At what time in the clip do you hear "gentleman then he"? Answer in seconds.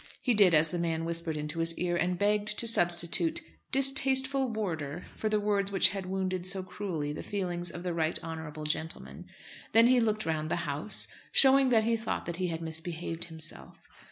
8.63-9.99